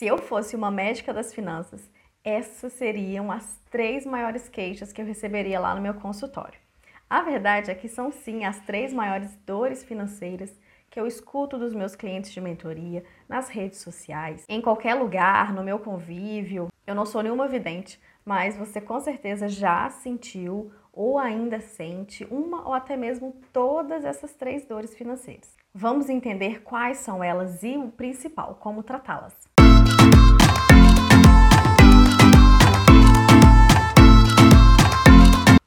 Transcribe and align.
Se 0.00 0.06
eu 0.06 0.16
fosse 0.16 0.56
uma 0.56 0.70
médica 0.70 1.12
das 1.12 1.34
finanças, 1.34 1.90
essas 2.24 2.72
seriam 2.72 3.30
as 3.30 3.60
três 3.70 4.06
maiores 4.06 4.48
queixas 4.48 4.94
que 4.94 5.02
eu 5.02 5.04
receberia 5.04 5.60
lá 5.60 5.74
no 5.74 5.82
meu 5.82 5.92
consultório. 5.92 6.58
A 7.10 7.20
verdade 7.20 7.70
é 7.70 7.74
que 7.74 7.86
são 7.86 8.10
sim 8.10 8.46
as 8.46 8.58
três 8.60 8.94
maiores 8.94 9.36
dores 9.44 9.84
financeiras 9.84 10.58
que 10.88 10.98
eu 10.98 11.06
escuto 11.06 11.58
dos 11.58 11.74
meus 11.74 11.94
clientes 11.94 12.32
de 12.32 12.40
mentoria, 12.40 13.04
nas 13.28 13.50
redes 13.50 13.80
sociais, 13.80 14.46
em 14.48 14.62
qualquer 14.62 14.94
lugar, 14.94 15.52
no 15.52 15.62
meu 15.62 15.78
convívio. 15.78 16.68
Eu 16.86 16.94
não 16.94 17.04
sou 17.04 17.22
nenhuma 17.22 17.46
vidente, 17.46 18.00
mas 18.24 18.56
você 18.56 18.80
com 18.80 18.98
certeza 19.00 19.48
já 19.48 19.90
sentiu 19.90 20.72
ou 20.94 21.18
ainda 21.18 21.60
sente 21.60 22.26
uma 22.30 22.66
ou 22.66 22.72
até 22.72 22.96
mesmo 22.96 23.36
todas 23.52 24.06
essas 24.06 24.32
três 24.32 24.64
dores 24.64 24.96
financeiras. 24.96 25.54
Vamos 25.74 26.08
entender 26.08 26.62
quais 26.62 26.96
são 26.96 27.22
elas 27.22 27.62
e 27.62 27.76
o 27.76 27.88
principal, 27.88 28.54
como 28.54 28.82
tratá-las. 28.82 29.36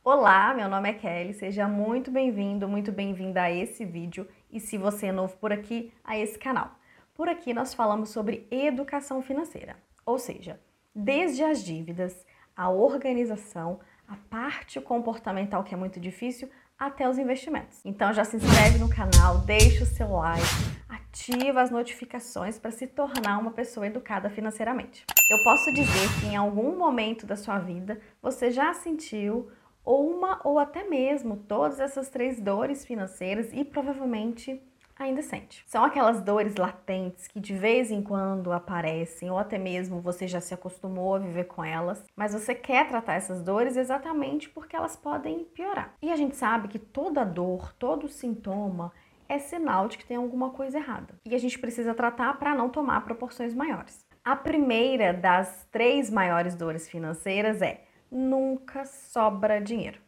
Olá, 0.06 0.54
meu 0.54 0.68
nome 0.68 0.90
é 0.90 0.94
Kelly, 0.94 1.34
seja 1.34 1.66
muito 1.66 2.12
bem-vindo, 2.12 2.68
muito 2.68 2.92
bem-vinda 2.92 3.44
a 3.44 3.50
esse 3.50 3.86
vídeo 3.86 4.28
e 4.52 4.60
se 4.60 4.78
você 4.78 5.06
é 5.06 5.12
novo 5.14 5.38
por 5.38 5.54
aqui, 5.54 5.94
a 6.04 6.20
esse 6.20 6.38
canal. 6.38 6.72
Por 7.16 7.30
aqui 7.30 7.54
nós 7.54 7.74
falamos 7.74 8.10
sobre 8.10 8.46
educação 8.52 9.22
financeira, 9.22 9.78
ou 10.06 10.20
seja, 10.20 10.60
desde 10.94 11.42
as 11.42 11.64
dívidas, 11.64 12.26
a 12.54 12.70
organização, 12.70 13.80
a 14.06 14.18
parte 14.30 14.82
comportamental 14.82 15.64
que 15.64 15.74
é 15.74 15.78
muito 15.78 16.02
difícil, 16.02 16.50
até 16.78 17.08
os 17.08 17.18
investimentos. 17.18 17.80
Então 17.86 18.12
já 18.12 18.26
se 18.26 18.36
inscreve 18.36 18.80
no 18.80 18.90
canal, 18.90 19.38
deixa 19.46 19.86
o 19.86 19.88
seu 19.88 20.12
like, 20.12 20.44
ativa 20.90 21.62
as 21.62 21.72
notificações 21.72 22.60
para 22.60 22.72
se 22.72 22.88
tornar 22.88 23.38
uma 23.38 23.52
pessoa 23.52 23.88
educada 23.88 24.30
financeiramente. 24.30 25.06
Eu 25.32 25.42
posso 25.46 25.72
dizer 25.72 26.10
que 26.20 26.26
em 26.26 26.36
algum 26.36 26.78
momento 26.78 27.26
da 27.26 27.38
sua 27.38 27.58
vida 27.58 28.02
você 28.22 28.52
já 28.52 28.74
sentiu 28.74 29.50
ou 29.84 30.10
uma 30.10 30.40
ou 30.44 30.60
até 30.60 30.84
mesmo 30.84 31.38
todas 31.38 31.80
essas 31.80 32.10
três 32.10 32.40
dores 32.40 32.86
financeiras 32.86 33.52
e 33.54 33.64
provavelmente 33.64 34.62
ainda 34.98 35.22
sente. 35.22 35.64
São 35.68 35.84
aquelas 35.84 36.22
dores 36.22 36.56
latentes 36.56 37.28
que 37.28 37.40
de 37.40 37.54
vez 37.54 37.92
em 37.92 38.02
quando 38.02 38.52
aparecem, 38.52 39.30
ou 39.30 39.38
até 39.38 39.58
mesmo 39.58 40.02
você 40.02 40.28
já 40.28 40.40
se 40.40 40.54
acostumou 40.54 41.16
a 41.16 41.20
viver 41.20 41.46
com 41.46 41.64
elas, 41.64 42.04
mas 42.16 42.34
você 42.34 42.54
quer 42.54 42.88
tratar 42.88 43.16
essas 43.16 43.42
dores 43.42 43.76
exatamente 43.76 44.50
porque 44.50 44.76
elas 44.76 44.96
podem 44.96 45.46
piorar. 45.46 45.94
E 46.02 46.12
a 46.12 46.16
gente 46.16 46.36
sabe 46.36 46.68
que 46.68 46.80
toda 46.80 47.24
dor, 47.26 47.74
todo 47.74 48.08
sintoma 48.08 48.92
é 49.28 49.40
sinal 49.40 49.88
de 49.88 49.98
que 49.98 50.06
tem 50.06 50.18
alguma 50.18 50.52
coisa 50.52 50.78
errada. 50.78 51.16
E 51.26 51.34
a 51.34 51.40
gente 51.40 51.58
precisa 51.58 51.94
tratar 51.94 52.38
para 52.38 52.54
não 52.54 52.70
tomar 52.70 53.02
proporções 53.04 53.54
maiores. 53.54 54.06
A 54.24 54.36
primeira 54.36 55.14
das 55.14 55.68
três 55.72 56.10
maiores 56.10 56.56
dores 56.56 56.88
financeiras 56.88 57.62
é 57.62 57.84
nunca 58.14 58.86
sobra 58.86 59.60
dinheiro. 59.60 60.00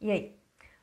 E 0.00 0.10
aí? 0.10 0.36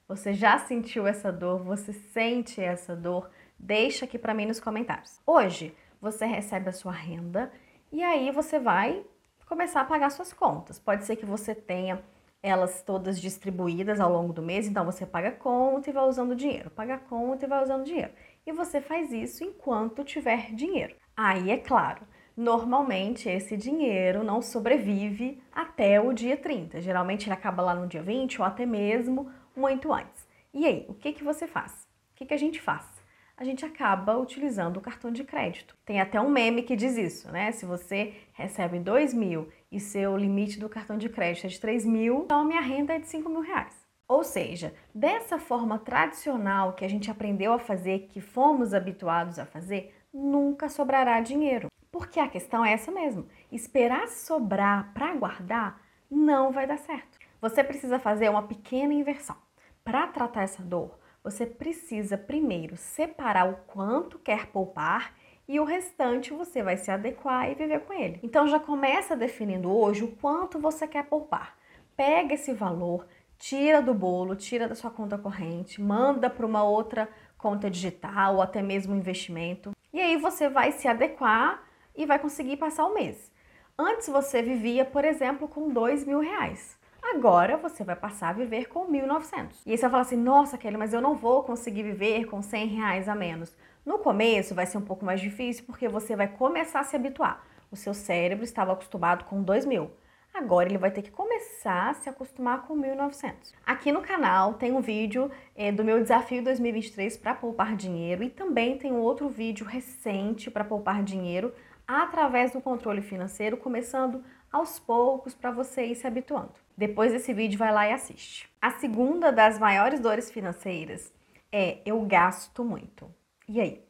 Você 0.08 0.34
já 0.34 0.58
sentiu 0.59 1.08
essa 1.08 1.31
dor? 1.31 1.64
Você 1.64 1.92
sente 1.92 2.62
essa 2.62 2.95
dor? 2.95 3.30
Deixa 3.58 4.06
aqui 4.06 4.17
para 4.17 4.34
mim 4.34 4.45
nos 4.45 4.59
comentários. 4.59 5.20
Hoje 5.25 5.75
você 6.00 6.25
recebe 6.25 6.70
a 6.70 6.73
sua 6.73 6.92
renda 6.92 7.52
e 7.92 8.03
aí 8.03 8.31
você 8.31 8.59
vai 8.59 9.03
começar 9.47 9.81
a 9.81 9.86
pagar 9.86 10.12
suas 10.12 10.31
contas. 10.31 10.80
Pode 10.80 11.06
ser 11.06 11.16
que 11.16 11.25
você 11.25 11.53
tenha 11.53 12.03
elas 12.42 12.81
todas 12.81 13.20
distribuídas 13.20 14.00
ao 14.00 14.12
longo 14.12 14.31
do 14.31 14.42
mês, 14.42 14.66
então 14.66 14.86
você 14.86 15.06
paga 15.06 15.31
conta 15.31 15.90
e 15.90 15.94
vai 15.94 16.08
usando 16.08 16.36
dinheiro, 16.36 16.70
paga 16.70 16.97
conta 16.97 17.45
e 17.45 17.50
vai 17.50 17.62
usando 17.62 17.84
dinheiro. 17.84 18.14
E 18.45 18.52
você 18.52 18.80
faz 18.80 19.12
isso 19.12 19.44
enquanto 19.44 20.06
tiver 20.06 20.53
dinheiro. 20.53 20.95
Aí 21.17 21.52
é 21.52 21.58
claro, 21.58 22.08
normalmente 22.40 23.28
esse 23.28 23.58
dinheiro 23.58 24.23
não 24.23 24.42
sobrevive 24.42 25.44
até 25.52 26.00
o 26.00 26.14
dia 26.14 26.38
30. 26.38 26.80
Geralmente 26.80 27.26
ele 27.26 27.34
acaba 27.34 27.62
lá 27.62 27.76
no 27.76 27.86
dia 27.86 28.02
20 28.02 28.40
ou 28.40 28.48
até 28.48 28.66
mesmo 28.66 29.30
muito 29.54 29.92
antes. 29.92 30.26
E 30.54 30.66
aí, 30.66 30.86
o 30.88 30.94
que, 30.94 31.12
que 31.12 31.22
você 31.22 31.46
faz? 31.46 31.86
O 32.13 32.16
que, 32.16 32.25
que 32.25 32.34
a 32.34 32.38
gente 32.38 32.62
faz? 32.62 32.97
a 33.36 33.46
gente 33.46 33.63
acaba 33.63 34.18
utilizando 34.18 34.75
o 34.75 34.81
cartão 34.81 35.09
de 35.09 35.24
crédito. 35.24 35.74
Tem 35.86 36.02
até 36.02 36.19
um 36.19 36.30
meme 36.30 36.62
que 36.62 36.75
diz 36.75 36.97
isso, 36.97 37.31
né? 37.31 37.53
Se 37.53 37.66
você 37.66 38.13
recebe 38.34 38.80
2 38.80 39.13
mil 39.13 39.47
e 39.72 39.80
seu 39.80 40.18
limite 40.18 40.59
do 40.59 40.68
cartão 40.68 40.97
de 40.97 41.08
crédito 41.08 41.46
é 41.46 41.47
de 41.47 41.58
3 41.58 41.86
mil, 41.86 42.24
então 42.25 42.42
a 42.42 42.44
minha 42.44 42.59
renda 42.59 42.96
é 42.96 43.00
de 43.00 43.08
5 43.08 43.30
mil 43.30 43.40
reais. 43.40 43.74
Ou 44.09 44.25
seja, 44.25 44.74
dessa 44.94 45.40
forma 45.40 45.80
tradicional 45.80 46.74
que 46.74 46.84
a 46.84 46.90
gente 46.90 47.09
aprendeu 47.09 47.53
a 47.53 47.59
fazer, 47.59 48.09
que 48.09 48.19
fomos 48.19 48.74
habituados 48.74 49.40
a 49.40 49.46
fazer, 49.46 49.96
nunca 50.13 50.68
sobrará 50.68 51.22
dinheiro. 51.22 51.69
Porque 51.91 52.19
a 52.19 52.27
questão 52.27 52.63
é 52.63 52.73
essa 52.73 52.91
mesmo: 52.91 53.27
esperar 53.51 54.07
sobrar 54.07 54.94
para 54.94 55.16
guardar 55.16 55.81
não 56.09 56.51
vai 56.51 56.66
dar 56.66 56.77
certo. 56.77 57.17
Você 57.41 57.63
precisa 57.63 58.00
fazer 58.00 58.29
uma 58.29 58.44
pequena 58.44 58.94
inversão. 58.94 59.35
Para 59.83 60.07
tratar 60.07 60.44
essa 60.44 60.61
dor, 60.61 61.00
você 61.23 61.45
precisa 61.45 62.17
primeiro 62.17 62.75
separar 62.77 63.50
o 63.50 63.55
quanto 63.67 64.19
quer 64.19 64.47
poupar 64.47 65.13
e 65.47 65.59
o 65.59 65.63
restante 65.63 66.31
você 66.31 66.61
vai 66.61 66.77
se 66.77 66.91
adequar 66.91 67.50
e 67.50 67.55
viver 67.55 67.79
com 67.81 67.94
ele. 67.94 68.19
Então 68.21 68.47
já 68.47 68.59
começa 68.59 69.16
definindo 69.16 69.71
hoje 69.71 70.03
o 70.03 70.16
quanto 70.16 70.59
você 70.59 70.88
quer 70.88 71.06
poupar. 71.06 71.57
Pega 71.97 72.35
esse 72.35 72.53
valor, 72.53 73.07
tira 73.38 73.81
do 73.81 73.94
bolo, 73.94 74.35
tira 74.35 74.67
da 74.67 74.75
sua 74.75 74.91
conta 74.91 75.17
corrente, 75.17 75.81
manda 75.81 76.29
para 76.29 76.45
uma 76.45 76.63
outra 76.63 77.09
conta 77.38 77.69
digital 77.69 78.35
ou 78.35 78.41
até 78.41 78.61
mesmo 78.61 78.95
investimento. 78.95 79.71
E 79.91 80.00
aí 80.00 80.17
você 80.17 80.47
vai 80.50 80.71
se 80.71 80.88
adequar 80.88 81.63
e 82.00 82.06
vai 82.06 82.18
conseguir 82.18 82.56
passar 82.56 82.86
o 82.86 82.94
mês. 82.94 83.30
Antes 83.78 84.08
você 84.08 84.42
vivia, 84.42 84.86
por 84.86 85.04
exemplo, 85.04 85.48
com 85.48 85.70
dois 85.70 86.06
mil 86.06 86.20
reais. 86.20 86.80
Agora 87.04 87.58
você 87.58 87.84
vai 87.84 87.96
passar 87.96 88.30
a 88.30 88.34
viver 88.34 88.68
com 88.68 88.92
1.900. 88.92 89.62
E 89.66 89.72
aí 89.72 89.78
você 89.78 89.82
vai 89.82 89.92
falar 89.92 90.02
assim, 90.02 90.18
nossa 90.18 90.58
Kelly, 90.58 90.78
mas 90.78 90.94
eu 90.94 91.02
não 91.02 91.16
vou 91.16 91.44
conseguir 91.44 91.84
viver 91.84 92.26
com 92.26 92.42
100 92.42 92.68
reais 92.68 93.10
a 93.10 93.16
menos. 93.16 93.56
No 93.86 94.00
começo 94.00 94.56
vai 94.56 94.66
ser 94.66 94.78
um 94.78 94.82
pouco 94.82 95.06
mais 95.06 95.20
difícil 95.20 95.66
porque 95.66 95.88
você 95.88 96.16
vai 96.16 96.28
começar 96.28 96.80
a 96.80 96.84
se 96.84 96.96
habituar. 96.96 97.44
O 97.72 97.76
seu 97.76 97.94
cérebro 97.94 98.44
estava 98.44 98.74
acostumado 98.74 99.26
com 99.26 99.42
2 99.42 99.66
mil. 99.66 99.92
Agora 100.34 100.70
ele 100.70 100.78
vai 100.78 100.92
ter 100.92 101.02
que 101.02 101.12
começar 101.12 101.90
a 101.90 101.94
se 101.94 102.08
acostumar 102.08 102.62
com 102.62 102.76
1.900. 102.76 103.54
Aqui 103.66 103.92
no 103.92 104.02
canal 104.02 104.54
tem 104.54 104.72
um 104.72 104.80
vídeo 104.80 105.31
é, 105.56 105.72
do 105.72 105.84
meu 105.84 106.02
desafio 106.02 106.44
2023 106.44 107.18
para 107.18 107.34
poupar 107.34 107.76
dinheiro 107.76 108.24
e 108.24 108.30
também 108.30 108.78
tem 108.78 108.92
um 108.92 109.00
outro 109.00 109.28
vídeo 109.28 109.66
recente 109.66 110.52
para 110.52 110.64
poupar 110.64 111.04
dinheiro 111.04 111.54
através 111.89 112.51
do 112.51 112.61
controle 112.61 113.01
financeiro, 113.01 113.57
começando 113.57 114.23
aos 114.51 114.77
poucos 114.77 115.33
para 115.33 115.50
você 115.50 115.85
ir 115.85 115.95
se 115.95 116.05
habituando. 116.05 116.53
Depois 116.77 117.11
desse 117.11 117.33
vídeo, 117.33 117.57
vai 117.57 117.73
lá 117.73 117.89
e 117.89 117.91
assiste. 117.91 118.47
A 118.61 118.69
segunda 118.69 119.31
das 119.31 119.57
maiores 119.57 120.00
dores 120.00 120.29
financeiras 120.29 121.11
é 121.51 121.79
eu 121.83 122.00
gasto 122.01 122.63
muito. 122.63 123.11
E 123.47 123.59
aí? 123.59 123.83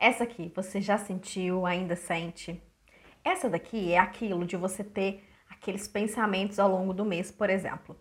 Essa 0.00 0.24
aqui, 0.24 0.52
você 0.52 0.80
já 0.80 0.98
sentiu, 0.98 1.64
ainda 1.64 1.94
sente? 1.94 2.60
Essa 3.22 3.48
daqui 3.48 3.92
é 3.92 3.98
aquilo 3.98 4.44
de 4.44 4.56
você 4.56 4.82
ter 4.82 5.22
aqueles 5.48 5.86
pensamentos 5.86 6.58
ao 6.58 6.68
longo 6.68 6.92
do 6.92 7.04
mês, 7.04 7.30
por 7.30 7.48
exemplo. 7.48 7.96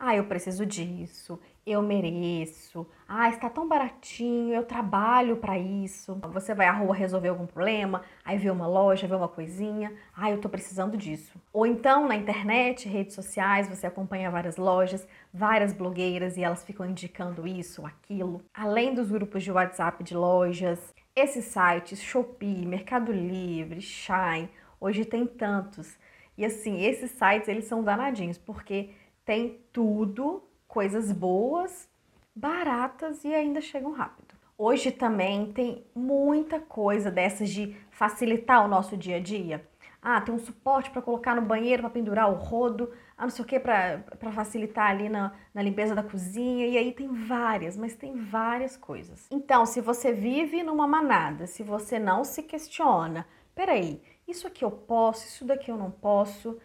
Ah, 0.00 0.14
eu 0.14 0.24
preciso 0.26 0.64
disso, 0.64 1.40
eu 1.66 1.82
mereço. 1.82 2.86
Ah, 3.08 3.28
está 3.30 3.50
tão 3.50 3.66
baratinho, 3.66 4.54
eu 4.54 4.64
trabalho 4.64 5.38
para 5.38 5.58
isso. 5.58 6.14
Você 6.32 6.54
vai 6.54 6.66
à 6.68 6.72
rua 6.72 6.94
resolver 6.94 7.28
algum 7.28 7.46
problema, 7.46 8.02
aí 8.24 8.38
vê 8.38 8.48
uma 8.48 8.68
loja, 8.68 9.08
vê 9.08 9.14
uma 9.16 9.26
coisinha. 9.28 9.92
Ah, 10.16 10.30
eu 10.30 10.40
tô 10.40 10.48
precisando 10.48 10.96
disso. 10.96 11.32
Ou 11.52 11.66
então 11.66 12.06
na 12.06 12.14
internet, 12.14 12.88
redes 12.88 13.14
sociais, 13.16 13.68
você 13.68 13.88
acompanha 13.88 14.30
várias 14.30 14.56
lojas, 14.56 15.06
várias 15.34 15.72
blogueiras 15.72 16.36
e 16.36 16.44
elas 16.44 16.62
ficam 16.64 16.86
indicando 16.86 17.44
isso, 17.44 17.84
aquilo. 17.84 18.40
Além 18.54 18.94
dos 18.94 19.10
grupos 19.10 19.42
de 19.42 19.50
WhatsApp 19.50 20.04
de 20.04 20.14
lojas, 20.14 20.94
esses 21.16 21.46
sites, 21.46 22.00
Shopee, 22.00 22.64
Mercado 22.64 23.10
Livre, 23.10 23.80
Shine, 23.80 24.48
hoje 24.80 25.04
tem 25.04 25.26
tantos. 25.26 25.98
E 26.36 26.44
assim, 26.44 26.84
esses 26.84 27.10
sites, 27.10 27.48
eles 27.48 27.64
são 27.64 27.82
danadinhos, 27.82 28.38
porque 28.38 28.90
tem 29.28 29.60
tudo 29.70 30.42
coisas 30.66 31.12
boas, 31.12 31.86
baratas 32.34 33.22
e 33.26 33.34
ainda 33.34 33.60
chegam 33.60 33.92
rápido. 33.92 34.34
Hoje 34.56 34.90
também 34.90 35.52
tem 35.52 35.84
muita 35.94 36.58
coisa 36.58 37.10
dessas 37.10 37.50
de 37.50 37.76
facilitar 37.90 38.64
o 38.64 38.68
nosso 38.68 38.96
dia 38.96 39.16
a 39.16 39.20
dia. 39.20 39.68
Ah, 40.00 40.18
tem 40.18 40.34
um 40.34 40.38
suporte 40.38 40.88
para 40.88 41.02
colocar 41.02 41.36
no 41.36 41.42
banheiro, 41.42 41.82
para 41.82 41.90
pendurar 41.90 42.30
o 42.30 42.36
rodo, 42.36 42.90
ah, 43.18 43.24
não 43.24 43.30
sei 43.30 43.44
o 43.44 43.46
que, 43.46 43.60
para 43.60 44.32
facilitar 44.32 44.88
ali 44.88 45.10
na, 45.10 45.34
na 45.52 45.60
limpeza 45.60 45.94
da 45.94 46.02
cozinha. 46.02 46.66
E 46.66 46.78
aí 46.78 46.90
tem 46.90 47.12
várias, 47.26 47.76
mas 47.76 47.94
tem 47.94 48.16
várias 48.16 48.78
coisas. 48.78 49.26
Então, 49.30 49.66
se 49.66 49.82
você 49.82 50.10
vive 50.10 50.62
numa 50.62 50.86
manada, 50.86 51.46
se 51.46 51.62
você 51.62 51.98
não 51.98 52.24
se 52.24 52.44
questiona, 52.44 53.26
peraí, 53.54 54.00
isso 54.26 54.46
aqui 54.46 54.64
eu 54.64 54.70
posso, 54.70 55.26
isso 55.26 55.44
daqui 55.44 55.70
eu 55.70 55.76
não 55.76 55.90
posso, 55.90 56.58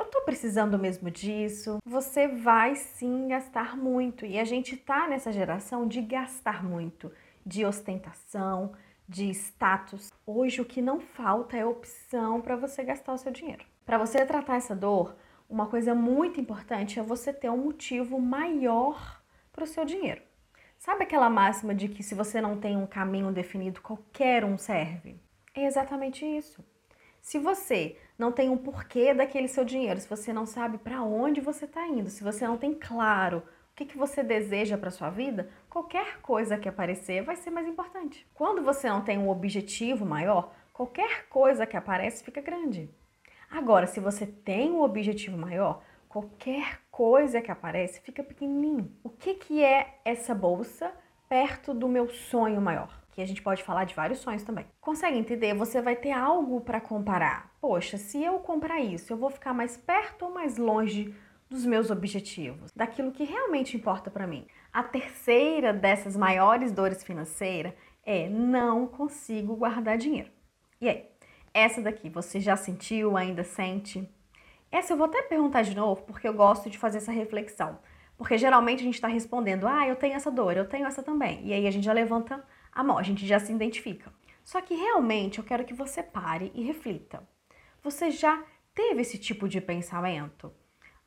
eu 0.00 0.06
tô 0.06 0.22
precisando 0.22 0.78
mesmo 0.78 1.10
disso. 1.10 1.78
Você 1.84 2.26
vai 2.26 2.74
sim 2.74 3.28
gastar 3.28 3.76
muito 3.76 4.24
e 4.24 4.38
a 4.38 4.44
gente 4.44 4.76
tá 4.76 5.06
nessa 5.06 5.30
geração 5.30 5.86
de 5.86 6.00
gastar 6.00 6.64
muito, 6.64 7.12
de 7.44 7.66
ostentação, 7.66 8.72
de 9.06 9.28
status. 9.30 10.10
Hoje 10.26 10.62
o 10.62 10.64
que 10.64 10.80
não 10.80 11.00
falta 11.00 11.56
é 11.56 11.66
opção 11.66 12.40
para 12.40 12.56
você 12.56 12.82
gastar 12.82 13.12
o 13.12 13.18
seu 13.18 13.30
dinheiro. 13.30 13.64
Para 13.84 13.98
você 13.98 14.24
tratar 14.24 14.56
essa 14.56 14.74
dor, 14.74 15.16
uma 15.48 15.66
coisa 15.66 15.94
muito 15.94 16.40
importante 16.40 16.98
é 16.98 17.02
você 17.02 17.32
ter 17.32 17.50
um 17.50 17.58
motivo 17.58 18.18
maior 18.18 19.20
para 19.52 19.64
o 19.64 19.66
seu 19.66 19.84
dinheiro. 19.84 20.22
Sabe 20.78 21.02
aquela 21.02 21.28
máxima 21.28 21.74
de 21.74 21.88
que 21.88 22.02
se 22.02 22.14
você 22.14 22.40
não 22.40 22.58
tem 22.58 22.74
um 22.74 22.86
caminho 22.86 23.30
definido, 23.30 23.82
qualquer 23.82 24.46
um 24.46 24.56
serve? 24.56 25.20
É 25.54 25.66
exatamente 25.66 26.24
isso. 26.24 26.64
Se 27.20 27.38
você 27.38 27.96
não 28.18 28.32
tem 28.32 28.48
um 28.48 28.56
porquê 28.56 29.14
daquele 29.14 29.48
seu 29.48 29.64
dinheiro, 29.64 30.00
se 30.00 30.08
você 30.08 30.32
não 30.32 30.46
sabe 30.46 30.78
para 30.78 31.02
onde 31.02 31.40
você 31.40 31.64
está 31.64 31.86
indo, 31.86 32.10
se 32.10 32.24
você 32.24 32.46
não 32.46 32.56
tem 32.56 32.74
claro 32.74 33.38
o 33.72 33.76
que, 33.76 33.84
que 33.84 33.96
você 33.96 34.22
deseja 34.22 34.76
para 34.76 34.90
sua 34.90 35.10
vida, 35.10 35.48
qualquer 35.68 36.20
coisa 36.20 36.58
que 36.58 36.68
aparecer 36.68 37.22
vai 37.22 37.36
ser 37.36 37.50
mais 37.50 37.66
importante. 37.66 38.26
Quando 38.34 38.62
você 38.62 38.88
não 38.88 39.02
tem 39.02 39.18
um 39.18 39.30
objetivo 39.30 40.04
maior, 40.04 40.52
qualquer 40.72 41.28
coisa 41.28 41.66
que 41.66 41.76
aparece 41.76 42.24
fica 42.24 42.40
grande. 42.40 42.90
Agora, 43.50 43.86
se 43.86 44.00
você 44.00 44.26
tem 44.26 44.70
um 44.70 44.82
objetivo 44.82 45.36
maior, 45.36 45.82
qualquer 46.08 46.80
coisa 46.90 47.40
que 47.40 47.50
aparece 47.50 48.00
fica 48.00 48.22
pequenininho. 48.22 48.92
O 49.02 49.08
que, 49.08 49.34
que 49.34 49.64
é 49.64 49.98
essa 50.04 50.34
bolsa 50.34 50.92
perto 51.28 51.72
do 51.72 51.88
meu 51.88 52.08
sonho 52.08 52.60
maior? 52.60 52.99
Que 53.12 53.20
a 53.20 53.26
gente 53.26 53.42
pode 53.42 53.62
falar 53.62 53.84
de 53.84 53.94
vários 53.94 54.20
sonhos 54.20 54.42
também. 54.42 54.66
Consegue 54.80 55.18
entender? 55.18 55.54
Você 55.54 55.82
vai 55.82 55.96
ter 55.96 56.12
algo 56.12 56.60
para 56.60 56.80
comparar. 56.80 57.52
Poxa, 57.60 57.98
se 57.98 58.22
eu 58.22 58.38
comprar 58.38 58.80
isso, 58.80 59.12
eu 59.12 59.16
vou 59.16 59.30
ficar 59.30 59.52
mais 59.52 59.76
perto 59.76 60.26
ou 60.26 60.32
mais 60.32 60.56
longe 60.56 61.14
dos 61.48 61.66
meus 61.66 61.90
objetivos, 61.90 62.70
daquilo 62.74 63.10
que 63.10 63.24
realmente 63.24 63.76
importa 63.76 64.08
para 64.08 64.26
mim. 64.26 64.46
A 64.72 64.84
terceira 64.84 65.72
dessas 65.72 66.16
maiores 66.16 66.70
dores 66.70 67.02
financeiras 67.02 67.74
é 68.04 68.28
não 68.28 68.86
consigo 68.86 69.56
guardar 69.56 69.98
dinheiro. 69.98 70.30
E 70.80 70.88
aí? 70.88 71.10
Essa 71.52 71.82
daqui 71.82 72.08
você 72.08 72.38
já 72.38 72.56
sentiu, 72.56 73.16
ainda 73.16 73.42
sente? 73.42 74.08
Essa 74.70 74.92
eu 74.92 74.96
vou 74.96 75.06
até 75.06 75.22
perguntar 75.22 75.62
de 75.62 75.74
novo, 75.74 76.02
porque 76.02 76.28
eu 76.28 76.32
gosto 76.32 76.70
de 76.70 76.78
fazer 76.78 76.98
essa 76.98 77.10
reflexão. 77.10 77.80
Porque 78.16 78.38
geralmente 78.38 78.80
a 78.80 78.84
gente 78.84 78.94
está 78.94 79.08
respondendo, 79.08 79.66
ah, 79.66 79.86
eu 79.88 79.96
tenho 79.96 80.14
essa 80.14 80.30
dor, 80.30 80.56
eu 80.56 80.68
tenho 80.68 80.86
essa 80.86 81.02
também. 81.02 81.44
E 81.44 81.52
aí 81.52 81.66
a 81.66 81.70
gente 81.70 81.84
já 81.84 81.92
levanta 81.92 82.44
a 82.80 82.84
mão, 82.84 82.98
a 82.98 83.02
gente 83.02 83.26
já 83.26 83.38
se 83.38 83.52
identifica. 83.52 84.12
Só 84.42 84.60
que 84.60 84.74
realmente 84.74 85.38
eu 85.38 85.44
quero 85.44 85.64
que 85.64 85.74
você 85.74 86.02
pare 86.02 86.50
e 86.54 86.62
reflita. 86.62 87.22
Você 87.82 88.10
já 88.10 88.42
teve 88.74 89.02
esse 89.02 89.18
tipo 89.18 89.48
de 89.48 89.60
pensamento? 89.60 90.52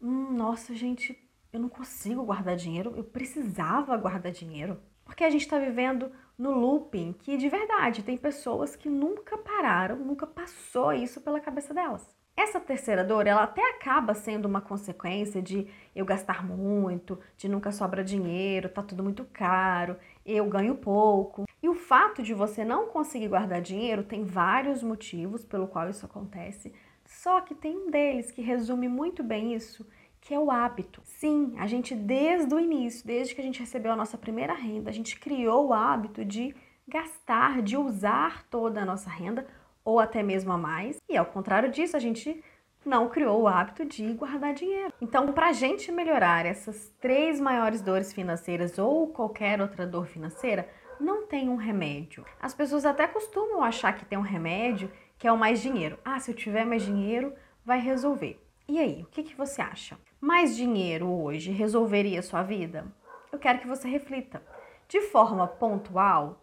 Hum, 0.01 0.33
nossa, 0.33 0.73
gente, 0.75 1.17
eu 1.51 1.59
não 1.59 1.69
consigo 1.69 2.23
guardar 2.23 2.55
dinheiro, 2.55 2.93
eu 2.95 3.03
precisava 3.03 3.97
guardar 3.97 4.31
dinheiro. 4.31 4.79
Porque 5.03 5.23
a 5.23 5.29
gente 5.29 5.41
está 5.41 5.59
vivendo 5.59 6.11
no 6.37 6.51
looping 6.51 7.13
que 7.13 7.37
de 7.37 7.49
verdade 7.49 8.03
tem 8.03 8.17
pessoas 8.17 8.75
que 8.75 8.89
nunca 8.89 9.37
pararam, 9.37 9.97
nunca 9.97 10.25
passou 10.25 10.93
isso 10.93 11.21
pela 11.21 11.39
cabeça 11.39 11.73
delas. 11.73 12.15
Essa 12.35 12.59
terceira 12.59 13.03
dor, 13.03 13.27
ela 13.27 13.43
até 13.43 13.61
acaba 13.69 14.15
sendo 14.15 14.45
uma 14.45 14.59
consequência 14.59 15.39
de 15.39 15.67
eu 15.95 16.03
gastar 16.03 16.43
muito, 16.43 17.19
de 17.37 17.47
nunca 17.47 17.71
sobra 17.71 18.03
dinheiro, 18.03 18.69
tá 18.69 18.81
tudo 18.81 19.03
muito 19.03 19.23
caro, 19.25 19.95
eu 20.25 20.45
ganho 20.45 20.75
pouco. 20.75 21.45
E 21.61 21.69
o 21.69 21.73
fato 21.73 22.21
de 22.21 22.33
você 22.33 22.63
não 22.63 22.87
conseguir 22.87 23.27
guardar 23.27 23.61
dinheiro 23.61 24.03
tem 24.03 24.23
vários 24.23 24.83
motivos 24.83 25.43
pelo 25.43 25.67
qual 25.67 25.89
isso 25.89 26.05
acontece, 26.05 26.73
só 27.05 27.41
que 27.41 27.53
tem 27.55 27.77
um 27.77 27.91
deles 27.91 28.31
que 28.31 28.41
resume 28.41 28.87
muito 28.87 29.23
bem 29.23 29.53
isso, 29.53 29.85
que 30.19 30.33
é 30.33 30.39
o 30.39 30.49
hábito. 30.49 31.01
Sim, 31.03 31.53
a 31.57 31.67
gente 31.67 31.93
desde 31.93 32.53
o 32.53 32.59
início, 32.59 33.05
desde 33.05 33.35
que 33.35 33.41
a 33.41 33.43
gente 33.43 33.59
recebeu 33.59 33.91
a 33.91 33.95
nossa 33.95 34.17
primeira 34.17 34.53
renda, 34.53 34.89
a 34.89 34.93
gente 34.93 35.19
criou 35.19 35.67
o 35.67 35.73
hábito 35.73 36.23
de 36.23 36.55
gastar, 36.87 37.61
de 37.61 37.77
usar 37.77 38.43
toda 38.49 38.81
a 38.81 38.85
nossa 38.85 39.09
renda 39.09 39.45
ou 39.85 39.99
até 39.99 40.23
mesmo 40.23 40.51
a 40.51 40.57
mais. 40.57 40.97
E 41.09 41.17
ao 41.17 41.25
contrário 41.25 41.71
disso, 41.71 41.95
a 41.95 41.99
gente 41.99 42.41
não 42.85 43.09
criou 43.09 43.41
o 43.41 43.47
hábito 43.47 43.85
de 43.85 44.13
guardar 44.13 44.53
dinheiro. 44.53 44.93
Então, 45.01 45.31
para 45.31 45.47
a 45.47 45.53
gente 45.53 45.91
melhorar 45.91 46.45
essas 46.45 46.93
três 46.99 47.39
maiores 47.39 47.81
dores 47.81 48.13
financeiras 48.13 48.77
ou 48.77 49.07
qualquer 49.07 49.61
outra 49.61 49.85
dor 49.85 50.05
financeira, 50.05 50.67
não 50.99 51.25
tem 51.25 51.49
um 51.49 51.55
remédio. 51.55 52.25
As 52.41 52.53
pessoas 52.53 52.85
até 52.85 53.07
costumam 53.07 53.63
achar 53.63 53.93
que 53.93 54.05
tem 54.05 54.17
um 54.17 54.21
remédio 54.21 54.91
que 55.17 55.27
é 55.27 55.31
o 55.31 55.37
mais 55.37 55.61
dinheiro. 55.61 55.97
Ah, 56.03 56.19
se 56.19 56.31
eu 56.31 56.35
tiver 56.35 56.65
mais 56.65 56.83
dinheiro, 56.83 57.33
vai 57.65 57.79
resolver. 57.79 58.39
E 58.67 58.79
aí, 58.79 59.03
o 59.03 59.05
que, 59.07 59.23
que 59.23 59.35
você 59.35 59.61
acha? 59.61 59.97
Mais 60.19 60.55
dinheiro 60.55 61.07
hoje 61.07 61.51
resolveria 61.51 62.21
sua 62.21 62.43
vida? 62.43 62.85
Eu 63.31 63.39
quero 63.39 63.59
que 63.59 63.67
você 63.67 63.87
reflita. 63.87 64.41
De 64.87 65.01
forma 65.01 65.47
pontual, 65.47 66.42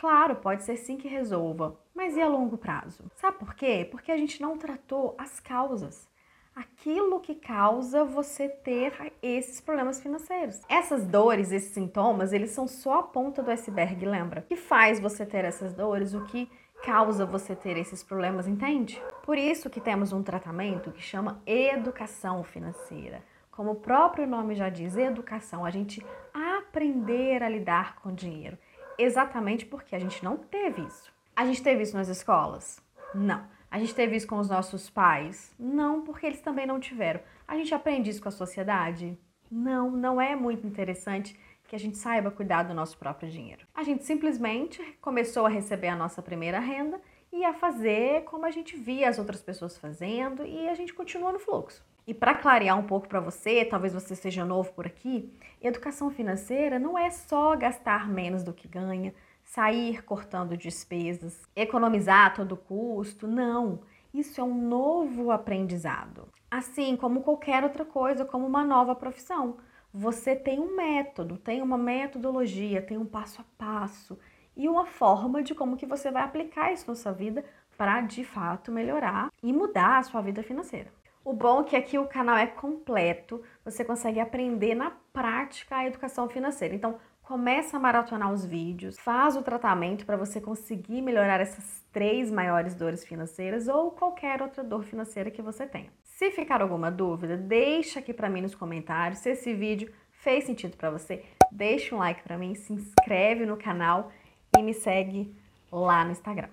Claro, 0.00 0.36
pode 0.36 0.62
ser 0.62 0.78
sim 0.78 0.96
que 0.96 1.06
resolva, 1.06 1.78
mas 1.94 2.16
e 2.16 2.22
a 2.22 2.26
longo 2.26 2.56
prazo? 2.56 3.04
Sabe 3.16 3.36
por 3.36 3.52
quê? 3.52 3.86
Porque 3.90 4.10
a 4.10 4.16
gente 4.16 4.40
não 4.40 4.56
tratou 4.56 5.14
as 5.18 5.38
causas. 5.40 6.08
Aquilo 6.56 7.20
que 7.20 7.34
causa 7.34 8.02
você 8.02 8.48
ter 8.48 9.12
esses 9.22 9.60
problemas 9.60 10.00
financeiros. 10.00 10.62
Essas 10.70 11.06
dores, 11.06 11.52
esses 11.52 11.74
sintomas, 11.74 12.32
eles 12.32 12.50
são 12.52 12.66
só 12.66 13.00
a 13.00 13.02
ponta 13.02 13.42
do 13.42 13.50
iceberg, 13.50 14.06
lembra? 14.06 14.40
O 14.40 14.44
que 14.44 14.56
faz 14.56 14.98
você 14.98 15.26
ter 15.26 15.44
essas 15.44 15.74
dores, 15.74 16.14
o 16.14 16.24
que 16.24 16.50
causa 16.82 17.26
você 17.26 17.54
ter 17.54 17.76
esses 17.76 18.02
problemas, 18.02 18.48
entende? 18.48 19.02
Por 19.22 19.36
isso 19.36 19.68
que 19.68 19.82
temos 19.82 20.14
um 20.14 20.22
tratamento 20.22 20.92
que 20.92 21.02
chama 21.02 21.42
educação 21.44 22.42
financeira. 22.42 23.22
Como 23.50 23.72
o 23.72 23.76
próprio 23.76 24.26
nome 24.26 24.54
já 24.54 24.70
diz, 24.70 24.96
educação, 24.96 25.62
a 25.62 25.70
gente 25.70 26.02
aprender 26.32 27.42
a 27.42 27.50
lidar 27.50 27.96
com 27.96 28.14
dinheiro 28.14 28.56
exatamente 29.02 29.66
porque 29.66 29.94
a 29.94 29.98
gente 29.98 30.24
não 30.24 30.36
teve 30.36 30.82
isso. 30.82 31.12
A 31.34 31.46
gente 31.46 31.62
teve 31.62 31.82
isso 31.82 31.96
nas 31.96 32.08
escolas? 32.08 32.82
Não. 33.14 33.44
A 33.70 33.78
gente 33.78 33.94
teve 33.94 34.16
isso 34.16 34.26
com 34.26 34.38
os 34.38 34.48
nossos 34.48 34.90
pais? 34.90 35.54
Não, 35.58 36.02
porque 36.02 36.26
eles 36.26 36.40
também 36.40 36.66
não 36.66 36.80
tiveram. 36.80 37.20
A 37.46 37.56
gente 37.56 37.74
aprende 37.74 38.10
isso 38.10 38.22
com 38.22 38.28
a 38.28 38.32
sociedade? 38.32 39.16
Não, 39.50 39.90
não 39.90 40.20
é 40.20 40.34
muito 40.34 40.66
interessante 40.66 41.38
que 41.68 41.76
a 41.76 41.78
gente 41.78 41.96
saiba 41.96 42.32
cuidar 42.32 42.64
do 42.64 42.74
nosso 42.74 42.98
próprio 42.98 43.30
dinheiro. 43.30 43.64
A 43.72 43.84
gente 43.84 44.04
simplesmente 44.04 44.82
começou 45.00 45.46
a 45.46 45.48
receber 45.48 45.88
a 45.88 45.96
nossa 45.96 46.20
primeira 46.20 46.58
renda 46.58 47.00
e 47.32 47.44
a 47.44 47.54
fazer 47.54 48.24
como 48.24 48.44
a 48.44 48.50
gente 48.50 48.76
via 48.76 49.08
as 49.08 49.18
outras 49.20 49.40
pessoas 49.40 49.78
fazendo 49.78 50.44
e 50.44 50.68
a 50.68 50.74
gente 50.74 50.92
continua 50.92 51.32
no 51.32 51.38
fluxo. 51.38 51.84
E 52.06 52.14
para 52.14 52.34
clarear 52.34 52.78
um 52.78 52.86
pouco 52.86 53.08
para 53.08 53.20
você, 53.20 53.64
talvez 53.64 53.92
você 53.92 54.16
seja 54.16 54.44
novo 54.44 54.72
por 54.72 54.86
aqui, 54.86 55.32
educação 55.60 56.10
financeira 56.10 56.78
não 56.78 56.98
é 56.98 57.10
só 57.10 57.54
gastar 57.56 58.08
menos 58.08 58.42
do 58.42 58.52
que 58.52 58.66
ganha, 58.66 59.14
sair 59.44 60.02
cortando 60.04 60.56
despesas, 60.56 61.42
economizar 61.54 62.26
a 62.26 62.30
todo 62.30 62.56
custo, 62.56 63.26
não. 63.26 63.80
Isso 64.12 64.40
é 64.40 64.44
um 64.44 64.68
novo 64.68 65.30
aprendizado. 65.30 66.28
Assim 66.50 66.96
como 66.96 67.22
qualquer 67.22 67.62
outra 67.62 67.84
coisa, 67.84 68.24
como 68.24 68.46
uma 68.46 68.64
nova 68.64 68.94
profissão. 68.94 69.58
Você 69.92 70.36
tem 70.36 70.60
um 70.60 70.76
método, 70.76 71.36
tem 71.36 71.62
uma 71.62 71.76
metodologia, 71.76 72.82
tem 72.82 72.96
um 72.96 73.04
passo 73.04 73.40
a 73.40 73.44
passo 73.58 74.18
e 74.56 74.68
uma 74.68 74.86
forma 74.86 75.42
de 75.42 75.54
como 75.54 75.76
que 75.76 75.86
você 75.86 76.10
vai 76.10 76.22
aplicar 76.22 76.72
isso 76.72 76.88
na 76.88 76.94
sua 76.94 77.12
vida 77.12 77.44
para 77.76 78.00
de 78.00 78.22
fato 78.22 78.70
melhorar 78.70 79.32
e 79.42 79.52
mudar 79.52 79.98
a 79.98 80.02
sua 80.02 80.20
vida 80.20 80.42
financeira. 80.42 80.92
O 81.22 81.34
bom 81.34 81.60
é 81.60 81.64
que 81.64 81.76
aqui 81.76 81.98
o 81.98 82.06
canal 82.06 82.36
é 82.36 82.46
completo, 82.46 83.42
você 83.62 83.84
consegue 83.84 84.18
aprender 84.18 84.74
na 84.74 84.90
prática 85.12 85.76
a 85.76 85.86
educação 85.86 86.28
financeira. 86.28 86.74
Então, 86.74 86.98
começa 87.22 87.76
a 87.76 87.80
maratonar 87.80 88.32
os 88.32 88.44
vídeos, 88.44 88.98
faz 88.98 89.36
o 89.36 89.42
tratamento 89.42 90.06
para 90.06 90.16
você 90.16 90.40
conseguir 90.40 91.02
melhorar 91.02 91.38
essas 91.38 91.84
três 91.92 92.30
maiores 92.30 92.74
dores 92.74 93.04
financeiras 93.04 93.68
ou 93.68 93.90
qualquer 93.90 94.40
outra 94.40 94.64
dor 94.64 94.82
financeira 94.82 95.30
que 95.30 95.42
você 95.42 95.66
tenha. 95.66 95.92
Se 96.02 96.30
ficar 96.30 96.62
alguma 96.62 96.90
dúvida, 96.90 97.36
deixa 97.36 98.00
aqui 98.00 98.14
para 98.14 98.30
mim 98.30 98.40
nos 98.40 98.54
comentários. 98.54 99.20
Se 99.20 99.30
esse 99.30 99.54
vídeo 99.54 99.92
fez 100.10 100.44
sentido 100.44 100.76
para 100.76 100.90
você, 100.90 101.22
deixa 101.52 101.94
um 101.94 101.98
like 101.98 102.22
para 102.22 102.38
mim, 102.38 102.54
se 102.54 102.72
inscreve 102.72 103.44
no 103.44 103.56
canal 103.56 104.10
e 104.56 104.62
me 104.62 104.72
segue 104.72 105.36
lá 105.70 106.04
no 106.04 106.12
Instagram. 106.12 106.48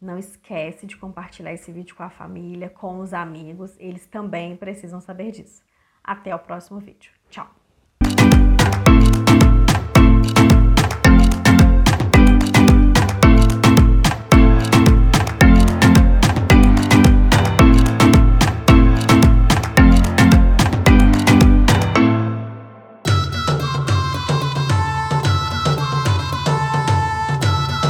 Não 0.00 0.18
esquece 0.18 0.86
de 0.86 0.96
compartilhar 0.96 1.52
esse 1.52 1.70
vídeo 1.70 1.94
com 1.94 2.02
a 2.02 2.10
família, 2.10 2.70
com 2.70 3.00
os 3.00 3.12
amigos, 3.12 3.76
eles 3.78 4.06
também 4.06 4.56
precisam 4.56 5.00
saber 5.00 5.30
disso. 5.30 5.62
Até 6.02 6.34
o 6.34 6.38
próximo 6.38 6.80
vídeo. 6.80 7.12
Tchau! 7.28 7.59